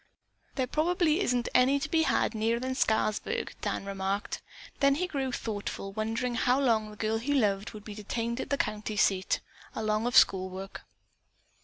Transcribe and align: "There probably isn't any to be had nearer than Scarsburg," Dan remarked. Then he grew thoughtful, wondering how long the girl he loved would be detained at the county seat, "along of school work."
"There 0.55 0.65
probably 0.65 1.19
isn't 1.21 1.47
any 1.53 1.77
to 1.79 1.87
be 1.87 2.01
had 2.01 2.33
nearer 2.33 2.59
than 2.59 2.73
Scarsburg," 2.73 3.53
Dan 3.61 3.85
remarked. 3.85 4.41
Then 4.79 4.95
he 4.95 5.05
grew 5.05 5.31
thoughtful, 5.31 5.93
wondering 5.93 6.33
how 6.33 6.59
long 6.59 6.89
the 6.89 6.97
girl 6.97 7.19
he 7.19 7.35
loved 7.35 7.73
would 7.75 7.83
be 7.83 7.93
detained 7.93 8.39
at 8.41 8.49
the 8.49 8.57
county 8.57 8.97
seat, 8.97 9.41
"along 9.75 10.07
of 10.07 10.17
school 10.17 10.49
work." 10.49 10.85